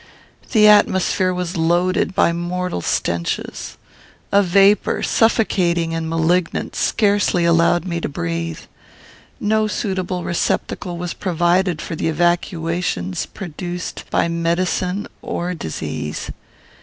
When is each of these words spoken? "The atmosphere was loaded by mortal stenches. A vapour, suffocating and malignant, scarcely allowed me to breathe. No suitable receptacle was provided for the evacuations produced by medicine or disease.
"The 0.51 0.67
atmosphere 0.67 1.31
was 1.31 1.57
loaded 1.57 2.15
by 2.15 2.33
mortal 2.33 2.81
stenches. 2.81 3.77
A 4.31 4.41
vapour, 4.41 5.03
suffocating 5.03 5.93
and 5.93 6.09
malignant, 6.09 6.75
scarcely 6.75 7.45
allowed 7.45 7.85
me 7.85 8.01
to 8.01 8.09
breathe. 8.09 8.61
No 9.39 9.67
suitable 9.67 10.23
receptacle 10.23 10.97
was 10.97 11.13
provided 11.13 11.83
for 11.83 11.95
the 11.95 12.07
evacuations 12.07 13.27
produced 13.27 14.05
by 14.09 14.27
medicine 14.27 15.05
or 15.21 15.53
disease. 15.53 16.31